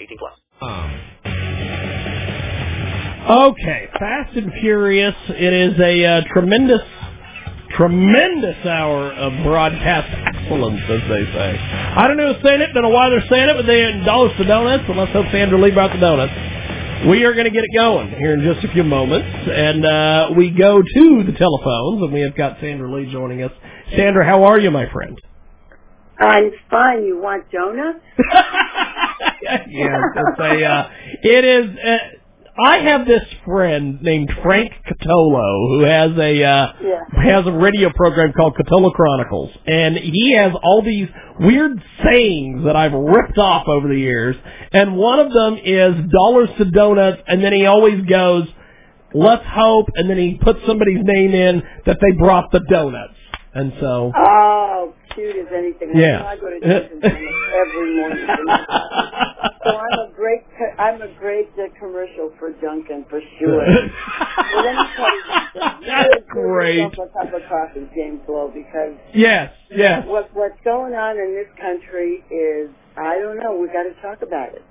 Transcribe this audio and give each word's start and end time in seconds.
18 0.00 0.18
plus. 0.18 0.32
Okay, 3.26 3.88
Fast 3.98 4.36
and 4.36 4.52
Furious. 4.60 5.14
It 5.28 5.52
is 5.52 5.80
a 5.80 6.04
uh, 6.04 6.20
tremendous, 6.32 6.80
tremendous 7.76 8.64
hour 8.64 9.10
of 9.12 9.42
broadcast 9.42 10.06
excellence, 10.26 10.80
as 10.88 11.00
they 11.10 11.24
say. 11.34 11.58
I 11.58 12.06
don't 12.06 12.16
know 12.16 12.32
who's 12.32 12.42
saying 12.44 12.60
it, 12.60 12.72
don't 12.72 12.84
know 12.84 12.90
why 12.90 13.10
they're 13.10 13.26
saying 13.28 13.48
it, 13.48 13.56
but 13.56 13.66
they 13.66 13.82
endorse 13.84 14.32
the 14.38 14.44
donuts, 14.44 14.84
and 14.86 14.96
let's 14.96 15.10
hope 15.10 15.26
Sandra 15.32 15.60
Lee 15.60 15.72
brought 15.72 15.92
the 15.92 15.98
donuts. 15.98 16.32
We 17.08 17.24
are 17.24 17.34
going 17.34 17.44
to 17.44 17.50
get 17.50 17.64
it 17.64 17.74
going 17.74 18.10
here 18.10 18.34
in 18.34 18.42
just 18.42 18.64
a 18.64 18.72
few 18.72 18.84
moments, 18.84 19.26
and 19.26 19.84
uh, 19.84 20.30
we 20.36 20.50
go 20.50 20.80
to 20.80 21.24
the 21.26 21.34
telephones, 21.36 22.02
and 22.02 22.12
we 22.12 22.20
have 22.20 22.36
got 22.36 22.58
Sandra 22.60 22.90
Lee 22.90 23.10
joining 23.10 23.42
us. 23.42 23.52
Sandra, 23.96 24.24
how 24.24 24.44
are 24.44 24.58
you, 24.58 24.70
my 24.70 24.88
friend? 24.92 25.20
I'm 26.18 26.50
fine. 26.70 27.04
You 27.04 27.18
want 27.20 27.50
donuts? 27.50 27.98
yes, 29.68 30.00
it's 30.16 30.40
a, 30.40 30.64
uh, 30.64 30.88
it 31.22 31.44
is. 31.44 31.78
Uh, 31.78 31.96
I 32.58 32.78
have 32.78 33.06
this 33.06 33.22
friend 33.44 34.00
named 34.00 34.30
Frank 34.42 34.72
Catolo 34.88 35.78
who 35.78 35.84
has 35.84 36.10
a 36.16 36.42
uh, 36.42 36.72
Yeah. 36.82 37.22
has 37.22 37.46
a 37.46 37.52
radio 37.52 37.90
program 37.94 38.32
called 38.34 38.54
Catolo 38.56 38.92
Chronicles, 38.94 39.50
and 39.66 39.94
he 39.98 40.32
has 40.38 40.52
all 40.62 40.82
these 40.82 41.08
weird 41.38 41.82
sayings 42.02 42.64
that 42.64 42.74
I've 42.74 42.94
ripped 42.94 43.36
off 43.36 43.68
over 43.68 43.88
the 43.88 43.98
years. 43.98 44.36
And 44.72 44.96
one 44.96 45.18
of 45.20 45.32
them 45.34 45.58
is 45.62 46.10
dollars 46.10 46.48
to 46.56 46.64
donuts, 46.70 47.20
and 47.28 47.44
then 47.44 47.52
he 47.52 47.66
always 47.66 48.02
goes, 48.06 48.48
"Let's 49.12 49.44
hope," 49.46 49.88
and 49.94 50.08
then 50.08 50.16
he 50.16 50.38
puts 50.42 50.60
somebody's 50.66 51.02
name 51.02 51.34
in 51.34 51.62
that 51.84 51.98
they 52.00 52.12
brought 52.18 52.50
the 52.52 52.60
donuts, 52.70 53.18
and 53.52 53.74
so. 53.80 54.12
Oh, 54.16 54.75
cute 55.16 55.34
as 55.36 55.48
anything. 55.52 55.90
Yeah. 55.96 56.22
I 56.22 56.36
go 56.36 56.50
to 56.50 56.60
Donuts 56.60 56.92
every 57.02 57.96
morning. 57.96 58.26
so 59.64 59.70
I'm 59.74 59.98
a 60.06 60.12
great, 60.14 60.42
I'm 60.78 61.02
a 61.02 61.08
great 61.18 61.48
uh, 61.58 61.66
commercial 61.80 62.30
for 62.38 62.52
Dunkin' 62.60 63.06
for 63.10 63.20
sure. 63.40 63.58
well, 63.58 64.64
let 64.64 64.74
me 64.76 64.86
tell 64.94 65.10
you 65.10 65.22
something. 65.26 65.82
That's 65.88 66.24
great. 66.28 66.84
A 66.86 66.90
cup 66.90 67.32
of 67.34 67.42
coffee, 67.48 67.88
James 67.96 68.20
Lowe, 68.28 68.52
because 68.54 68.94
Yes, 69.14 69.52
yes. 69.74 70.04
what 70.06 70.30
what's 70.34 70.60
going 70.62 70.94
on 70.94 71.16
in 71.18 71.34
this 71.34 71.48
country 71.60 72.22
is, 72.30 72.70
I 72.96 73.18
don't 73.18 73.38
know. 73.38 73.56
We 73.58 73.66
got 73.68 73.84
to 73.84 73.94
talk 74.02 74.22
about 74.22 74.54
it. 74.54 74.62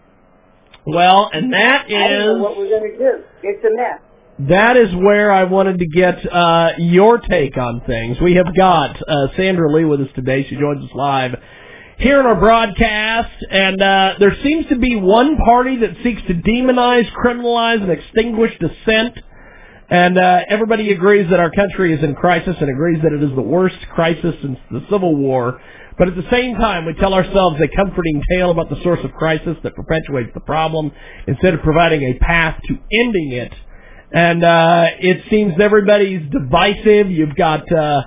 Well, 0.86 1.30
and 1.34 1.52
that 1.52 1.90
is 1.90 1.96
I 1.98 2.08
don't 2.10 2.38
know 2.38 2.44
what 2.44 2.58
we're 2.58 2.70
going 2.70 2.92
to 2.92 2.98
do. 2.98 3.24
It's 3.44 3.66
a 3.66 3.76
mess. 3.76 4.00
That 4.38 4.76
is 4.76 4.94
where 4.96 5.32
I 5.32 5.46
wanted 5.46 5.80
to 5.80 5.88
get 5.88 6.32
uh, 6.32 6.72
your 6.78 7.20
take 7.20 7.58
on 7.58 7.82
things. 7.88 8.18
We 8.22 8.36
have 8.36 8.54
got 8.56 9.02
uh, 9.02 9.28
Sandra 9.38 9.72
Lee 9.72 9.86
with 9.86 10.02
us 10.02 10.10
today. 10.14 10.46
She 10.50 10.56
joins 10.56 10.84
us 10.84 10.92
live 10.94 11.36
here 11.98 12.20
in 12.20 12.26
our 12.26 12.36
broadcast, 12.36 13.34
and 13.50 13.82
uh, 13.82 14.16
there 14.20 14.36
seems 14.44 14.66
to 14.68 14.78
be 14.78 14.98
one 14.98 15.38
party 15.38 15.78
that 15.78 15.92
seeks 16.04 16.22
to 16.28 16.34
demonize, 16.34 17.10
criminalize, 17.14 17.82
and 17.82 17.90
extinguish 17.90 18.52
dissent. 18.60 19.18
And 19.90 20.18
uh, 20.18 20.40
everybody 20.50 20.92
agrees 20.92 21.30
that 21.30 21.40
our 21.40 21.52
country 21.52 21.94
is 21.94 22.04
in 22.04 22.16
crisis 22.16 22.56
and 22.60 22.70
agrees 22.70 23.02
that 23.04 23.14
it 23.14 23.24
is 23.24 23.30
the 23.36 23.42
worst 23.42 23.78
crisis 23.94 24.36
since 24.42 24.58
the 24.72 24.82
Civil 24.90 25.16
War. 25.16 25.62
But 25.98 26.10
at 26.10 26.16
the 26.16 26.28
same 26.30 26.56
time, 26.56 26.86
we 26.86 26.94
tell 26.96 27.14
ourselves 27.14 27.58
a 27.62 27.74
comforting 27.74 28.22
tale 28.34 28.52
about 28.52 28.70
the 28.70 28.82
source 28.84 29.00
of 29.04 29.14
crisis 29.14 29.56
that 29.64 29.76
perpetuates 29.76 30.32
the 30.34 30.42
problem 30.42 30.92
instead 31.28 31.54
of 31.54 31.62
providing 31.62 32.02
a 32.04 32.20
path 32.20 32.60
to 32.68 32.78
ending 32.92 33.32
it. 33.32 33.54
And 34.12 34.44
uh, 34.44 34.86
it 35.00 35.24
seems 35.30 35.54
everybody's 35.60 36.22
divisive. 36.32 37.12
You've 37.12 37.36
got 37.36 37.72
uh, 37.72 38.02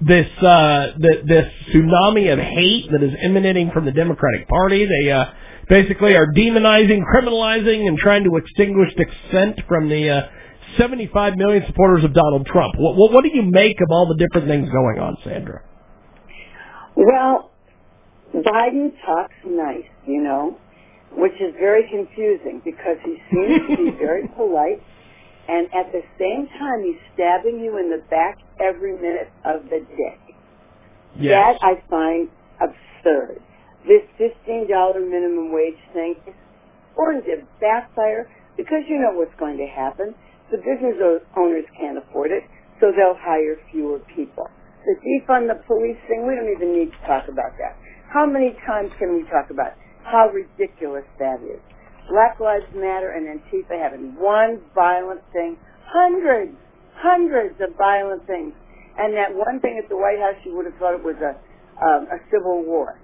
this 0.00 0.28
uh, 0.42 0.86
th- 1.00 1.24
this 1.26 1.46
tsunami 1.68 2.32
of 2.32 2.38
hate 2.38 2.90
that 2.92 3.02
is 3.02 3.14
emanating 3.22 3.70
from 3.72 3.84
the 3.84 3.92
Democratic 3.92 4.48
Party. 4.48 4.86
They 4.86 5.10
uh, 5.10 5.26
basically 5.68 6.14
are 6.14 6.26
demonizing, 6.36 7.02
criminalizing, 7.14 7.86
and 7.86 7.98
trying 7.98 8.24
to 8.24 8.36
extinguish 8.36 8.94
dissent 8.94 9.60
from 9.68 9.88
the 9.88 10.08
uh, 10.08 10.28
75 10.78 11.36
million 11.36 11.64
supporters 11.66 12.04
of 12.04 12.14
Donald 12.14 12.46
Trump. 12.46 12.74
What, 12.78 12.96
what, 12.96 13.12
what 13.12 13.24
do 13.24 13.30
you 13.32 13.42
make 13.42 13.80
of 13.80 13.88
all 13.90 14.06
the 14.06 14.16
different 14.16 14.48
things 14.48 14.68
going 14.70 14.98
on, 14.98 15.16
Sandra? 15.24 15.62
Well, 16.96 17.50
Biden 18.34 18.92
talks 19.04 19.34
nice, 19.44 19.84
you 20.06 20.22
know, 20.22 20.56
which 21.12 21.32
is 21.34 21.54
very 21.58 21.88
confusing 21.90 22.62
because 22.64 22.96
he 23.04 23.16
seems 23.30 23.60
to 23.70 23.76
be 23.76 23.90
very 23.98 24.28
polite, 24.36 24.82
and 25.50 25.66
at 25.74 25.90
the 25.90 26.02
same 26.14 26.46
time 26.62 26.86
he's 26.86 27.02
stabbing 27.14 27.58
you 27.58 27.76
in 27.82 27.90
the 27.90 27.98
back 28.06 28.38
every 28.62 28.94
minute 28.94 29.34
of 29.44 29.64
the 29.66 29.82
day. 29.82 30.18
Yes. 31.18 31.58
That 31.58 31.66
I 31.66 31.72
find 31.90 32.30
absurd. 32.62 33.42
This 33.82 34.06
$15 34.14 34.70
minimum 35.10 35.50
wage 35.50 35.80
thing 35.92 36.14
is 36.26 36.34
going 36.94 37.22
to 37.26 37.42
backfire 37.58 38.30
because 38.56 38.86
you 38.86 39.02
know 39.02 39.18
what's 39.18 39.34
going 39.40 39.58
to 39.58 39.66
happen. 39.66 40.14
The 40.52 40.58
business 40.58 40.94
owners 41.36 41.64
can't 41.74 41.98
afford 41.98 42.30
it, 42.30 42.44
so 42.78 42.92
they'll 42.94 43.18
hire 43.18 43.58
fewer 43.72 43.98
people. 44.14 44.46
The 44.86 44.94
defund 45.02 45.48
the 45.48 45.58
police 45.66 45.98
thing, 46.06 46.26
we 46.26 46.34
don't 46.38 46.50
even 46.54 46.78
need 46.78 46.92
to 46.94 47.00
talk 47.06 47.26
about 47.26 47.58
that. 47.58 47.74
How 48.12 48.26
many 48.26 48.54
times 48.66 48.90
can 48.98 49.14
we 49.14 49.22
talk 49.30 49.50
about 49.50 49.74
how 50.04 50.30
ridiculous 50.30 51.04
that 51.18 51.42
is? 51.42 51.60
Black 52.10 52.40
Lives 52.42 52.66
Matter 52.74 53.14
and 53.14 53.30
Antifa 53.38 53.78
having 53.78 54.18
one 54.18 54.60
violent 54.74 55.22
thing, 55.32 55.56
hundreds, 55.86 56.58
hundreds 56.98 57.54
of 57.62 57.78
violent 57.78 58.26
things. 58.26 58.52
And 58.98 59.14
that 59.14 59.30
one 59.30 59.60
thing 59.62 59.80
at 59.82 59.88
the 59.88 59.96
White 59.96 60.18
House, 60.18 60.36
you 60.44 60.54
would 60.56 60.66
have 60.66 60.74
thought 60.82 60.98
it 60.98 61.06
was 61.06 61.16
a, 61.22 61.38
um, 61.78 62.10
a 62.10 62.18
civil 62.28 62.66
war. 62.66 62.98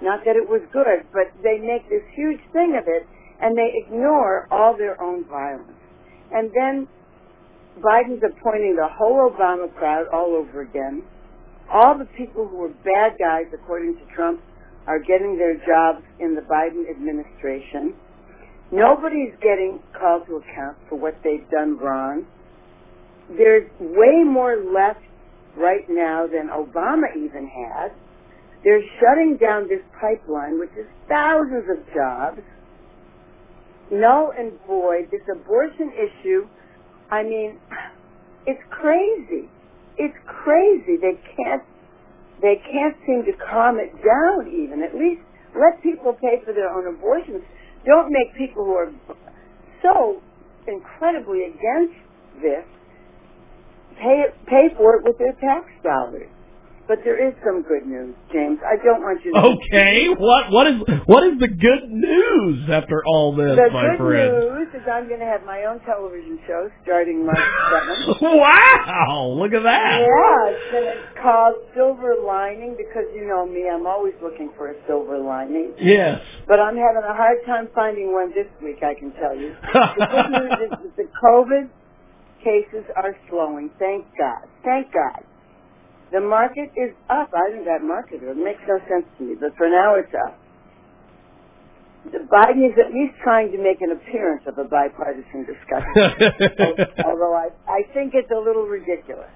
Not 0.00 0.24
that 0.24 0.38
it 0.38 0.48
was 0.48 0.62
good, 0.72 1.02
but 1.12 1.34
they 1.42 1.58
make 1.58 1.90
this 1.90 2.06
huge 2.14 2.40
thing 2.54 2.78
of 2.78 2.86
it, 2.86 3.02
and 3.42 3.58
they 3.58 3.82
ignore 3.82 4.46
all 4.50 4.78
their 4.78 5.00
own 5.02 5.26
violence. 5.26 5.78
And 6.30 6.50
then 6.54 6.88
Biden's 7.82 8.22
appointing 8.22 8.76
the 8.78 8.88
whole 8.88 9.28
Obama 9.30 9.72
crowd 9.74 10.06
all 10.12 10.38
over 10.38 10.62
again. 10.62 11.02
All 11.70 11.98
the 11.98 12.08
people 12.16 12.46
who 12.46 12.56
were 12.56 12.74
bad 12.86 13.18
guys, 13.18 13.50
according 13.52 13.96
to 13.96 14.14
Trump, 14.14 14.40
are 14.86 14.98
getting 14.98 15.36
their 15.38 15.54
jobs 15.66 16.04
in 16.18 16.34
the 16.34 16.42
Biden 16.42 16.88
administration. 16.90 17.94
Nobody's 18.72 19.34
getting 19.42 19.80
called 19.92 20.26
to 20.28 20.36
account 20.36 20.78
for 20.88 20.96
what 20.98 21.14
they've 21.22 21.48
done 21.50 21.76
wrong. 21.76 22.24
There's 23.28 23.68
way 23.78 24.24
more 24.24 24.56
left 24.56 25.04
right 25.56 25.84
now 25.90 26.26
than 26.26 26.48
Obama 26.48 27.12
even 27.14 27.46
had. 27.46 27.92
They're 28.64 28.80
shutting 28.98 29.36
down 29.36 29.68
this 29.68 29.82
pipeline, 30.00 30.58
which 30.58 30.72
is 30.78 30.86
thousands 31.06 31.68
of 31.68 31.84
jobs. 31.92 32.40
Null 33.90 34.32
and 34.38 34.52
void. 34.66 35.10
This 35.10 35.20
abortion 35.28 35.92
issue, 35.92 36.48
I 37.10 37.24
mean, 37.24 37.58
it's 38.46 38.62
crazy. 38.70 39.50
It's 39.98 40.16
crazy. 40.24 40.96
They 40.96 41.20
can't, 41.36 41.62
they 42.40 42.56
can't 42.72 42.96
seem 43.04 43.24
to 43.26 43.32
calm 43.36 43.76
it 43.78 43.92
down 44.00 44.48
even. 44.48 44.82
At 44.82 44.94
least 44.94 45.20
let 45.52 45.82
people 45.82 46.14
pay 46.14 46.40
for 46.42 46.54
their 46.54 46.70
own 46.70 46.86
abortions. 46.86 47.44
Don't 47.84 48.12
make 48.12 48.34
people 48.36 48.64
who 48.64 48.72
are 48.72 48.92
so 49.82 50.22
incredibly 50.66 51.44
against 51.44 51.98
this 52.40 52.64
pay 53.98 54.24
pay 54.46 54.68
for 54.76 54.96
it 54.96 55.04
with 55.04 55.18
their 55.18 55.32
tax 55.32 55.66
dollars. 55.82 56.28
But 56.88 56.98
there 57.04 57.14
is 57.16 57.32
some 57.46 57.62
good 57.62 57.86
news, 57.86 58.14
James. 58.32 58.58
I 58.66 58.74
don't 58.82 59.00
want 59.02 59.24
you 59.24 59.32
to. 59.32 59.38
Okay, 59.38 60.08
what 60.18 60.50
what 60.50 60.66
is 60.66 60.82
what 61.06 61.22
is 61.22 61.38
the 61.38 61.46
good 61.46 61.86
news 61.88 62.68
after 62.68 63.02
all 63.06 63.34
this, 63.34 63.54
The 63.54 63.70
my 63.72 63.94
good 63.96 64.58
news 64.58 64.68
is 64.74 64.82
I'm 64.90 65.06
going 65.06 65.20
to 65.20 65.26
have 65.26 65.44
my 65.46 65.62
own 65.64 65.78
television 65.86 66.40
show 66.46 66.68
starting 66.82 67.24
March 67.24 67.38
7th. 67.70 68.20
Wow, 68.20 69.36
look 69.38 69.52
at 69.54 69.62
that. 69.62 70.00
Yeah, 70.02 70.50
it's, 70.50 70.74
and 70.74 70.84
it's 70.90 71.18
called 71.22 71.54
Silver 71.74 72.16
Lining 72.26 72.74
because 72.76 73.06
you 73.14 73.26
know 73.30 73.46
me, 73.46 73.70
I'm 73.72 73.86
always 73.86 74.14
looking 74.20 74.50
for 74.56 74.70
a 74.70 74.74
silver 74.88 75.18
lining. 75.18 75.74
Yes. 75.78 76.20
But 76.48 76.58
I'm 76.58 76.76
having 76.76 77.06
a 77.08 77.14
hard 77.14 77.38
time 77.46 77.68
finding 77.74 78.12
one 78.12 78.34
this 78.34 78.50
week, 78.60 78.82
I 78.82 78.98
can 78.98 79.12
tell 79.22 79.36
you. 79.38 79.54
The 79.72 80.06
good 80.10 80.30
news 80.34 80.58
is 80.66 80.70
that 80.82 80.96
the 80.98 81.08
COVID 81.22 81.70
cases 82.42 82.84
are 82.96 83.14
slowing. 83.30 83.70
Thank 83.78 84.04
God. 84.18 84.50
Thank 84.64 84.92
God. 84.92 85.22
The 86.12 86.20
market 86.20 86.70
is 86.76 86.92
up. 87.08 87.32
I 87.32 87.50
think 87.52 87.64
that 87.64 87.80
market, 87.82 88.20
it 88.22 88.36
makes 88.36 88.60
no 88.68 88.78
sense 88.84 89.08
to 89.18 89.24
me, 89.24 89.34
but 89.40 89.56
for 89.56 89.68
now 89.68 89.96
it's 89.96 90.12
up. 90.12 90.36
the 92.12 92.18
Biden 92.28 92.68
is 92.68 92.76
at 92.76 92.92
least 92.92 93.14
trying 93.22 93.50
to 93.52 93.58
make 93.58 93.80
an 93.80 93.92
appearance 93.96 94.42
of 94.46 94.58
a 94.58 94.64
bipartisan 94.68 95.46
discussion. 95.48 96.92
although 97.08 97.32
I, 97.32 97.48
I 97.70 97.82
think 97.94 98.12
it's 98.12 98.30
a 98.30 98.38
little 98.38 98.66
ridiculous. 98.66 99.30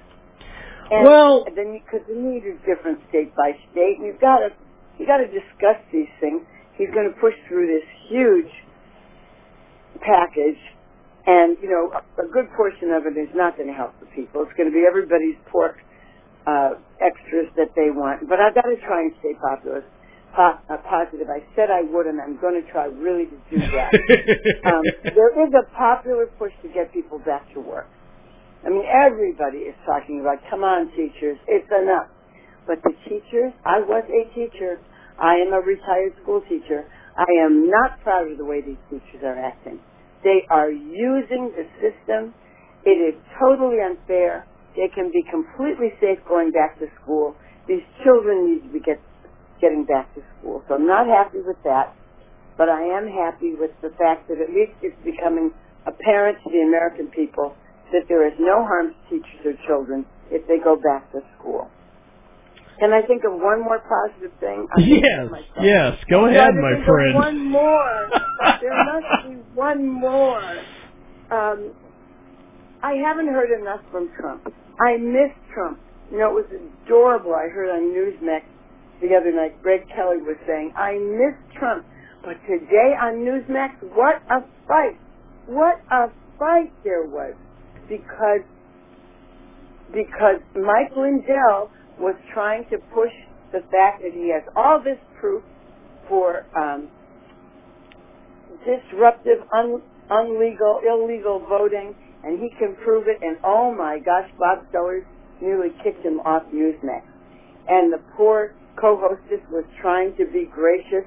And 0.90 1.04
Well- 1.04 1.44
then 1.56 1.80
because 1.80 2.04
the 2.06 2.14
need 2.14 2.44
is 2.44 2.58
different 2.66 3.00
state 3.08 3.34
by 3.34 3.56
state, 3.72 3.96
and 3.98 4.06
you've 4.06 4.20
got 4.20 4.38
to 4.44 4.50
you 4.98 5.06
got 5.06 5.18
to 5.18 5.28
discuss 5.28 5.76
these 5.92 6.08
things. 6.20 6.42
He's 6.76 6.88
going 6.92 7.08
to 7.08 7.16
push 7.20 7.34
through 7.48 7.66
this 7.68 7.84
huge 8.08 8.48
package, 10.00 10.60
and 11.26 11.56
you 11.62 11.68
know 11.68 11.92
a, 11.92 12.00
a 12.24 12.28
good 12.28 12.48
portion 12.56 12.90
of 12.92 13.06
it 13.06 13.16
is 13.18 13.28
not 13.34 13.56
going 13.56 13.68
to 13.68 13.74
help 13.74 13.92
the 14.00 14.06
people. 14.14 14.42
It's 14.44 14.52
going 14.56 14.68
to 14.68 14.74
be 14.74 14.84
everybody's 14.86 15.36
pork 15.50 15.76
uh, 16.46 16.70
extras 17.02 17.50
that 17.56 17.74
they 17.76 17.90
want. 17.90 18.28
But 18.28 18.40
I've 18.40 18.54
got 18.54 18.66
to 18.70 18.78
try 18.86 19.02
and 19.02 19.12
stay 19.20 19.34
popular, 19.40 19.84
po- 20.34 20.58
uh, 20.70 20.78
positive. 20.88 21.28
I 21.30 21.44
said 21.56 21.70
I 21.70 21.82
would, 21.82 22.06
and 22.06 22.20
I'm 22.20 22.40
going 22.40 22.56
to 22.60 22.66
try 22.72 22.86
really 22.86 23.26
to 23.26 23.38
do 23.50 23.58
that. 23.60 23.90
um, 24.70 24.84
there 25.14 25.32
is 25.46 25.52
a 25.54 25.66
popular 25.76 26.26
push 26.38 26.52
to 26.62 26.68
get 26.72 26.92
people 26.92 27.18
back 27.20 27.52
to 27.54 27.60
work. 27.60 27.88
I 28.66 28.70
mean, 28.70 28.84
everybody 28.90 29.70
is 29.70 29.76
talking 29.86 30.20
about, 30.20 30.38
come 30.50 30.64
on, 30.64 30.90
teachers, 30.96 31.38
it's 31.46 31.70
enough. 31.70 32.08
But 32.66 32.82
the 32.82 32.92
teachers, 33.08 33.52
I 33.64 33.78
was 33.80 34.04
a 34.10 34.34
teacher. 34.34 34.80
I 35.20 35.36
am 35.36 35.52
a 35.54 35.60
retired 35.60 36.14
school 36.22 36.42
teacher. 36.48 36.84
I 37.16 37.30
am 37.44 37.70
not 37.70 38.00
proud 38.02 38.30
of 38.30 38.38
the 38.38 38.44
way 38.44 38.60
these 38.62 38.80
teachers 38.90 39.22
are 39.24 39.38
acting. 39.38 39.80
They 40.24 40.42
are 40.50 40.70
using 40.70 41.52
the 41.56 41.64
system. 41.78 42.34
It 42.84 42.98
is 42.98 43.14
totally 43.40 43.78
unfair. 43.80 44.46
They 44.76 44.92
can 44.92 45.10
be 45.10 45.24
completely 45.24 45.96
safe 46.00 46.20
going 46.28 46.52
back 46.52 46.78
to 46.78 46.86
school. 47.02 47.34
These 47.66 47.82
children 48.04 48.52
need 48.52 48.68
to 48.68 48.72
be 48.72 48.80
get, 48.80 49.00
getting 49.60 49.84
back 49.88 50.12
to 50.14 50.20
school. 50.38 50.62
So 50.68 50.74
I'm 50.76 50.86
not 50.86 51.08
happy 51.08 51.40
with 51.40 51.56
that. 51.64 51.96
But 52.56 52.68
I 52.68 52.84
am 52.84 53.08
happy 53.08 53.52
with 53.56 53.72
the 53.82 53.90
fact 53.96 54.28
that 54.28 54.40
at 54.40 54.48
least 54.52 54.72
it's 54.80 54.96
becoming 55.04 55.52
apparent 55.86 56.38
to 56.44 56.48
the 56.50 56.64
American 56.64 57.08
people 57.08 57.56
that 57.92 58.04
there 58.08 58.26
is 58.26 58.34
no 58.38 58.64
harm 58.64 58.92
to 58.92 59.00
teachers 59.08 59.44
or 59.44 59.54
children 59.66 60.06
if 60.30 60.46
they 60.48 60.58
go 60.62 60.76
back 60.76 61.10
to 61.12 61.20
school. 61.38 61.68
Can 62.78 62.92
I 62.92 63.00
think 63.06 63.24
of 63.24 63.32
one 63.32 63.64
more 63.64 63.80
positive 63.80 64.36
thing? 64.38 64.66
I'm 64.76 64.84
yes, 64.84 65.30
yes. 65.62 65.92
Go 66.10 66.26
ahead, 66.26 66.52
my 66.54 66.84
friend. 66.84 67.14
One 67.14 67.48
more. 67.48 68.08
there 68.60 68.84
must 68.84 69.28
be 69.28 69.34
one 69.54 69.88
more. 69.88 70.60
Um, 71.30 71.72
I 72.82 72.94
haven't 72.94 73.28
heard 73.28 73.50
enough 73.58 73.80
from 73.90 74.10
Trump. 74.20 74.52
I 74.80 74.96
miss 74.96 75.32
Trump. 75.54 75.80
You 76.10 76.18
know, 76.18 76.38
it 76.38 76.46
was 76.46 76.50
adorable. 76.84 77.34
I 77.34 77.48
heard 77.48 77.70
on 77.70 77.90
Newsmax 77.90 78.42
the 79.00 79.14
other 79.14 79.32
night, 79.32 79.62
Greg 79.62 79.86
Kelly 79.94 80.22
was 80.22 80.36
saying, 80.46 80.72
I 80.76 80.96
miss 80.96 81.36
Trump. 81.58 81.84
But 82.22 82.40
today 82.48 82.96
on 82.96 83.20
Newsmax, 83.26 83.76
what 83.94 84.22
a 84.30 84.40
fight. 84.66 84.96
What 85.46 85.80
a 85.90 86.08
fight 86.38 86.72
there 86.82 87.04
was. 87.04 87.34
Because, 87.88 88.40
because 89.92 90.40
Mike 90.54 90.96
Lindell 90.96 91.70
was 92.00 92.16
trying 92.32 92.64
to 92.70 92.78
push 92.94 93.12
the 93.52 93.60
fact 93.70 94.02
that 94.02 94.12
he 94.12 94.32
has 94.32 94.42
all 94.56 94.80
this 94.82 94.98
proof 95.20 95.42
for 96.08 96.46
um, 96.56 96.88
disruptive, 98.64 99.44
un, 99.52 99.82
unlegal, 100.10 100.80
illegal 100.88 101.44
voting, 101.48 101.94
and 102.26 102.42
he 102.42 102.50
can 102.58 102.74
prove 102.82 103.06
it. 103.06 103.22
And 103.22 103.38
oh 103.44 103.72
my 103.72 103.98
gosh, 104.02 104.28
Bob 104.38 104.66
Sellers 104.72 105.06
nearly 105.40 105.70
kicked 105.82 106.04
him 106.04 106.18
off 106.26 106.42
Newsmax. 106.52 107.06
And 107.68 107.92
the 107.92 108.02
poor 108.16 108.52
co-hostess 108.74 109.46
was 109.50 109.64
trying 109.80 110.10
to 110.18 110.26
be 110.26 110.50
gracious 110.50 111.06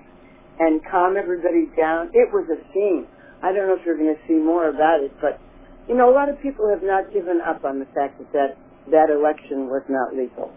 and 0.60 0.81
calm 0.89 1.18
everybody 1.18 1.68
down. 1.75 2.07
It 2.13 2.31
was 2.31 2.48
a 2.48 2.60
scene. 2.74 3.06
I 3.44 3.51
don't 3.51 3.68
know 3.68 3.75
if 3.75 3.86
you're 3.86 3.98
going 3.98 4.16
to 4.16 4.21
see 4.27 4.39
more 4.39 4.69
about 4.69 5.04
it, 5.04 5.12
but 5.21 5.39
you 5.88 5.95
know, 5.95 6.10
a 6.10 6.16
lot 6.16 6.30
of 6.30 6.39
people 6.42 6.69
have 6.69 6.83
not 6.83 7.12
given 7.12 7.42
up 7.44 7.66
on 7.66 7.80
the 7.80 7.88
fact 7.95 8.19
that 8.19 8.31
that, 8.33 8.57
that 8.92 9.10
election 9.10 9.68
was 9.68 9.83
not 9.89 10.16
legal. 10.16 10.51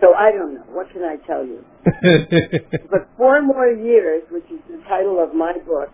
So 0.00 0.14
I 0.14 0.30
don't 0.30 0.54
know. 0.54 0.66
What 0.70 0.92
can 0.92 1.02
I 1.02 1.16
tell 1.26 1.44
you? 1.44 1.64
But 2.90 3.08
four 3.16 3.42
more 3.42 3.68
years, 3.68 4.22
which 4.30 4.44
is 4.44 4.60
the 4.68 4.80
title 4.88 5.22
of 5.22 5.34
my 5.34 5.52
book, 5.66 5.90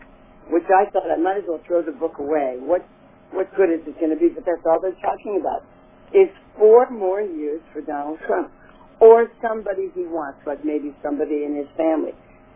which 0.50 0.66
I 0.68 0.90
thought 0.90 1.10
I 1.10 1.16
might 1.20 1.38
as 1.38 1.44
well 1.48 1.60
throw 1.66 1.82
the 1.82 1.92
book 1.92 2.18
away. 2.18 2.56
What 2.60 2.84
what 3.32 3.50
good 3.56 3.70
is 3.70 3.80
it 3.86 3.98
going 3.98 4.14
to 4.14 4.20
be? 4.20 4.28
But 4.28 4.44
that's 4.46 4.62
all 4.66 4.78
they're 4.80 4.96
talking 5.02 5.40
about. 5.40 5.66
Is 6.14 6.30
four 6.56 6.88
more 6.90 7.20
years 7.20 7.60
for 7.72 7.80
Donald 7.80 8.18
Trump, 8.26 8.52
or 9.00 9.26
somebody 9.42 9.90
he 9.94 10.06
wants, 10.06 10.38
like 10.46 10.64
maybe 10.64 10.94
somebody 11.02 11.42
in 11.44 11.56
his 11.56 11.66
family. 11.76 12.12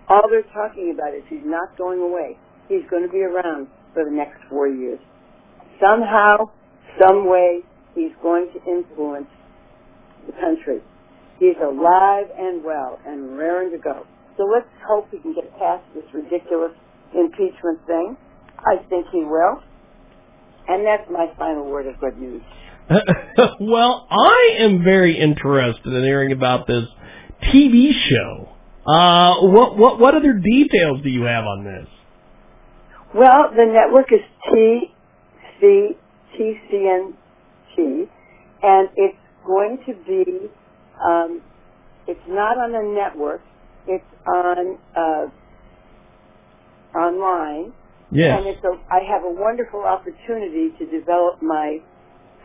All 0.09 0.23
they're 0.31 0.47
talking 0.55 0.95
about 0.95 1.15
is 1.15 1.23
he's 1.29 1.45
not 1.45 1.77
going 1.77 2.01
away. 2.01 2.39
He's 2.69 2.87
going 2.91 3.03
to 3.03 3.13
be 3.13 3.21
around 3.21 3.69
for 3.93 4.05
the 4.05 4.11
next 4.11 4.39
four 4.49 4.69
years. 4.69 5.01
Somehow, 5.81 6.51
some 7.01 7.29
way, 7.29 7.61
he's 7.95 8.13
going 8.23 8.49
to 8.55 8.59
influence 8.71 9.29
the 10.27 10.33
country. 10.33 10.81
He's 11.39 11.57
alive 11.63 12.27
and 12.37 12.65
well 12.65 12.99
and 13.07 13.37
raring 13.37 13.73
to 13.73 13.79
go. 13.79 14.07
So 14.37 14.45
let's 14.45 14.69
hope 14.87 15.09
he 15.11 15.19
can 15.19 15.35
get 15.35 15.51
past 15.59 15.83
this 15.95 16.05
ridiculous 16.15 16.73
impeachment 17.15 17.85
thing. 17.87 18.17
I 18.59 18.83
think 18.89 19.07
he 19.13 19.25
will. 19.25 19.63
And 20.69 20.87
that's 20.87 21.09
my 21.11 21.33
final 21.39 21.65
word 21.65 21.87
of 21.87 21.99
good 22.01 22.19
news. 22.19 22.43
well, 23.61 24.07
I 24.11 24.57
am 24.61 24.83
very 24.83 25.19
interested 25.19 25.93
in 25.93 26.03
hearing 26.05 26.33
about 26.33 26.67
this 26.67 26.85
TV 27.45 27.93
show. 27.93 28.49
Uh, 28.87 29.47
what 29.47 29.77
what 29.77 30.01
what 30.01 30.15
other 30.15 30.33
details 30.33 31.03
do 31.03 31.11
you 31.11 31.23
have 31.23 31.45
on 31.45 31.65
this? 31.65 31.87
Well, 33.15 33.51
the 33.55 33.67
network 33.67 34.13
is 34.13 34.21
T 34.51 34.93
C 35.61 35.91
T 36.37 36.55
C 36.71 36.89
N 36.89 37.15
T, 37.77 38.05
and 38.63 38.89
it's 38.97 39.19
going 39.47 39.79
to 39.87 39.95
be. 40.07 40.49
Um, 41.05 41.43
it's 42.07 42.21
not 42.27 42.57
on 42.57 42.75
a 42.75 42.95
network. 42.95 43.43
It's 43.87 44.05
on 44.27 44.79
uh, 44.97 45.31
online, 46.95 47.73
Yes. 48.11 48.39
and 48.39 48.47
it's 48.49 48.65
a. 48.65 48.73
I 48.91 49.01
have 49.05 49.25
a 49.25 49.31
wonderful 49.31 49.85
opportunity 49.85 50.71
to 50.79 50.87
develop 50.87 51.43
my 51.43 51.79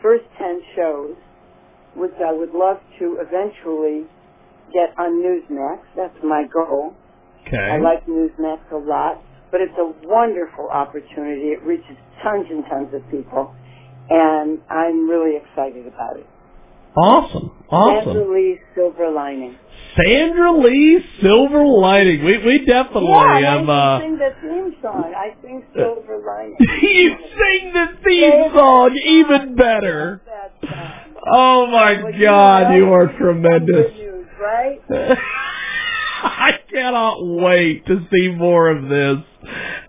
first 0.02 0.24
ten 0.36 0.60
shows, 0.76 1.16
which 1.96 2.12
I 2.20 2.32
would 2.32 2.52
love 2.52 2.78
to 2.98 3.18
eventually 3.20 4.04
get 4.72 4.92
on 4.98 5.22
Newsmax. 5.24 5.80
That's 5.96 6.16
my 6.22 6.44
goal. 6.52 6.94
Okay. 7.46 7.56
I 7.56 7.78
like 7.78 8.04
Newsmax 8.06 8.60
a 8.72 8.76
lot, 8.76 9.22
but 9.50 9.60
it's 9.60 9.76
a 9.78 9.92
wonderful 10.06 10.68
opportunity. 10.68 11.52
It 11.56 11.62
reaches 11.62 11.96
tons 12.22 12.46
and 12.50 12.64
tons 12.68 12.92
of 12.94 13.00
people, 13.10 13.54
and 14.10 14.60
I'm 14.68 15.08
really 15.08 15.36
excited 15.36 15.86
about 15.86 16.18
it. 16.18 16.26
Awesome. 16.96 17.50
Awesome. 17.70 18.12
Sandra 18.14 18.34
Lee 18.34 18.58
Silver 18.74 19.10
Lining. 19.10 19.56
Sandra 19.96 20.52
Lee 20.58 21.00
Silver 21.22 21.64
Lining. 21.66 22.24
We 22.24 22.38
we 22.38 22.64
definitely 22.64 23.10
yeah, 23.10 23.58
have. 23.58 23.68
I 23.68 23.72
Uh, 23.72 24.00
sing 24.00 24.18
the 24.18 24.30
theme 24.42 24.76
song. 24.82 25.14
I 25.16 25.34
sing 25.42 25.64
Silver 25.74 26.22
Lining. 26.26 26.56
you 26.60 27.16
sing 27.38 27.72
the 27.72 27.86
theme 28.04 28.52
song 28.54 28.96
even 29.06 29.56
better. 29.56 30.20
Oh 31.32 31.66
my 31.66 32.02
Well, 32.02 32.12
God, 32.20 32.70
know, 32.70 32.76
you 32.76 32.92
are 32.92 33.16
tremendous. 33.18 33.92
News, 33.96 34.26
right? 34.40 34.80
I 36.22 36.52
cannot 36.72 37.18
wait 37.22 37.86
to 37.86 38.06
see 38.12 38.28
more 38.28 38.70
of 38.70 38.88
this. 38.88 39.16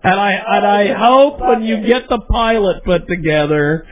And 0.02 0.20
I 0.20 0.32
and 0.32 0.66
I 0.66 0.92
hope 0.92 1.40
when 1.40 1.62
you 1.62 1.86
get 1.86 2.08
the 2.08 2.20
pilot 2.30 2.84
put 2.84 3.08
together, 3.08 3.86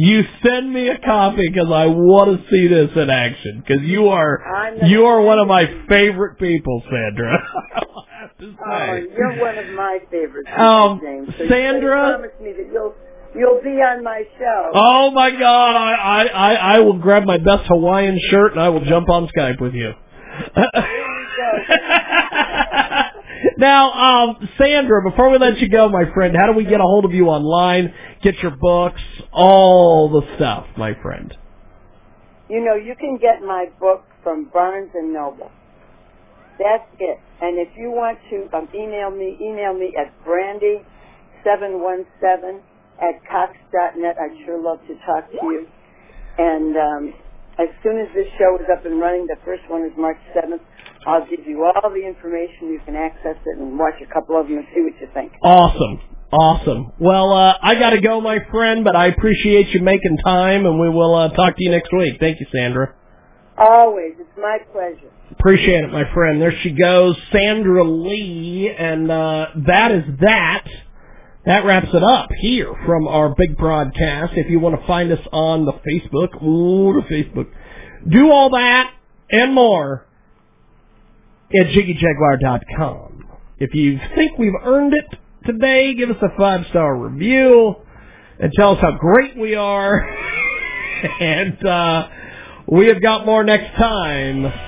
you 0.00 0.22
send 0.46 0.72
me 0.72 0.86
a 0.88 0.98
copy 1.00 1.48
because 1.48 1.72
I 1.72 1.86
want 1.86 2.40
to 2.40 2.48
see 2.48 2.68
this 2.68 2.90
in 2.94 3.10
action. 3.10 3.64
Because 3.66 3.82
you 3.82 4.08
are 4.08 4.40
you 4.84 5.06
are 5.06 5.20
one 5.20 5.40
of 5.40 5.48
my 5.48 5.64
favorite 5.88 6.38
people, 6.38 6.82
Sandra. 6.88 7.36
I'll 7.74 8.06
have 8.20 8.38
to 8.38 8.54
Oh, 8.64 8.94
you're 9.16 9.36
one 9.40 9.58
of 9.58 9.66
my 9.74 9.98
favorites. 10.08 10.48
Um, 10.56 11.00
James. 11.02 11.28
So 11.36 11.48
Sandra- 11.48 12.10
you 12.10 12.16
promise 12.16 12.30
me 12.40 12.52
that 12.52 12.68
you'll 12.72 12.94
you'll 13.34 13.60
be 13.60 13.70
on 13.82 14.04
my 14.04 14.22
show. 14.38 14.70
Oh 14.72 15.10
my 15.10 15.32
God! 15.32 15.74
I, 15.74 15.92
I 15.92 16.24
I 16.26 16.54
I 16.76 16.78
will 16.78 16.98
grab 16.98 17.24
my 17.24 17.38
best 17.38 17.64
Hawaiian 17.66 18.20
shirt 18.30 18.52
and 18.52 18.60
I 18.60 18.68
will 18.68 18.84
jump 18.84 19.08
on 19.08 19.26
Skype 19.36 19.60
with 19.60 19.74
you. 19.74 19.94
now, 23.56 23.92
um, 23.92 24.48
Sandra, 24.58 25.02
before 25.08 25.30
we 25.30 25.38
let 25.38 25.58
you 25.58 25.68
go, 25.68 25.88
my 25.88 26.04
friend, 26.14 26.36
how 26.36 26.46
do 26.46 26.52
we 26.56 26.64
get 26.64 26.80
a 26.80 26.84
hold 26.84 27.04
of 27.04 27.12
you 27.12 27.26
online? 27.26 27.92
Get 28.22 28.36
your 28.42 28.56
books, 28.56 29.00
all 29.32 30.08
the 30.08 30.22
stuff, 30.36 30.66
my 30.76 30.94
friend. 31.02 31.36
You 32.48 32.64
know, 32.64 32.74
you 32.74 32.94
can 32.98 33.18
get 33.18 33.42
my 33.46 33.66
book 33.78 34.04
from 34.22 34.48
Barnes 34.52 34.90
and 34.94 35.12
Noble. 35.12 35.50
That's 36.58 36.88
it. 36.98 37.20
And 37.40 37.58
if 37.58 37.68
you 37.76 37.90
want 37.90 38.18
to 38.30 38.48
um, 38.56 38.68
email 38.74 39.10
me, 39.10 39.36
email 39.40 39.74
me 39.74 39.94
at 39.96 40.12
brandy717 40.26 42.60
at 43.00 43.24
cox.net. 43.30 44.16
I'd 44.18 44.36
sure 44.44 44.58
love 44.60 44.80
to 44.88 44.94
talk 45.06 45.30
to 45.30 45.36
you. 45.42 45.68
And 46.38 46.76
um, 46.76 47.14
as 47.58 47.68
soon 47.82 47.98
as 47.98 48.08
this 48.14 48.26
show 48.38 48.56
is 48.62 48.66
up 48.72 48.86
and 48.86 49.00
running, 49.00 49.26
the 49.26 49.36
first 49.44 49.62
one 49.68 49.82
is 49.84 49.92
March 49.96 50.18
7th, 50.34 50.60
I'll 51.06 51.26
give 51.26 51.46
you 51.46 51.64
all 51.64 51.90
the 51.90 52.06
information. 52.06 52.70
You 52.70 52.80
can 52.84 52.94
access 52.96 53.36
it 53.44 53.58
and 53.58 53.78
watch 53.78 53.94
a 54.02 54.12
couple 54.12 54.38
of 54.38 54.46
them 54.46 54.58
and 54.58 54.66
see 54.74 54.82
what 54.82 54.94
you 55.00 55.08
think. 55.14 55.32
Awesome. 55.42 56.00
Awesome. 56.30 56.92
Well, 57.00 57.32
uh, 57.32 57.54
I 57.62 57.74
got 57.76 57.90
to 57.90 58.00
go, 58.00 58.20
my 58.20 58.38
friend, 58.50 58.84
but 58.84 58.94
I 58.94 59.06
appreciate 59.06 59.68
you 59.68 59.80
making 59.80 60.18
time, 60.18 60.66
and 60.66 60.78
we 60.78 60.90
will 60.90 61.14
uh, 61.14 61.28
talk 61.30 61.56
to 61.56 61.64
you 61.64 61.70
next 61.70 61.90
week. 61.92 62.16
Thank 62.20 62.38
you, 62.40 62.46
Sandra. 62.52 62.94
Always. 63.56 64.12
It's 64.18 64.28
my 64.36 64.58
pleasure. 64.70 65.10
Appreciate 65.30 65.84
it, 65.84 65.90
my 65.90 66.04
friend. 66.12 66.40
There 66.40 66.52
she 66.62 66.70
goes, 66.70 67.16
Sandra 67.32 67.82
Lee, 67.82 68.70
and 68.76 69.10
uh, 69.10 69.46
that 69.66 69.90
is 69.92 70.04
that. 70.20 70.66
That 71.48 71.64
wraps 71.64 71.88
it 71.94 72.02
up 72.02 72.28
here 72.40 72.74
from 72.84 73.08
our 73.08 73.34
big 73.34 73.56
broadcast. 73.56 74.34
If 74.36 74.50
you 74.50 74.60
want 74.60 74.78
to 74.78 74.86
find 74.86 75.10
us 75.10 75.26
on 75.32 75.64
the 75.64 75.72
Facebook, 75.72 76.42
ooh, 76.42 77.00
the 77.00 77.06
Facebook, 77.10 77.48
do 78.06 78.30
all 78.30 78.50
that 78.50 78.92
and 79.30 79.54
more 79.54 80.06
at 81.58 81.68
JiggyJaguar.com. 81.68 83.30
If 83.56 83.74
you 83.74 83.98
think 84.14 84.36
we've 84.36 84.52
earned 84.62 84.92
it 84.92 85.18
today, 85.46 85.94
give 85.94 86.10
us 86.10 86.16
a 86.20 86.38
five 86.38 86.66
star 86.68 86.94
review 86.94 87.76
and 88.38 88.52
tell 88.54 88.72
us 88.72 88.82
how 88.82 88.98
great 88.98 89.34
we 89.34 89.54
are. 89.54 90.00
and 91.20 91.66
uh, 91.66 92.08
we 92.66 92.88
have 92.88 93.00
got 93.00 93.24
more 93.24 93.42
next 93.42 93.74
time. 93.78 94.67